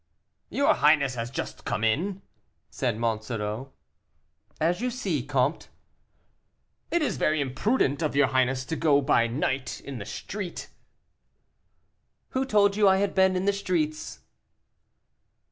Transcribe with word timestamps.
"Your 0.49 0.73
highness 0.73 1.13
has 1.13 1.29
just 1.29 1.63
come 1.63 1.83
in?" 1.83 2.23
said 2.71 2.97
Monsoreau. 2.97 3.71
"As 4.59 4.81
you 4.81 4.89
see, 4.89 5.23
comte." 5.23 5.67
"It 6.89 7.03
is 7.03 7.17
very 7.17 7.39
imprudent 7.39 8.01
of 8.01 8.15
your 8.15 8.25
highness 8.25 8.65
to 8.65 8.75
go 8.75 8.99
by 8.99 9.27
night 9.27 9.79
in 9.79 9.99
the 9.99 10.05
street." 10.07 10.69
"Who 12.29 12.45
told 12.45 12.75
you 12.75 12.87
I 12.87 12.97
had 12.97 13.13
been 13.13 13.35
in 13.35 13.45
the 13.45 13.53
streets?" 13.53 14.21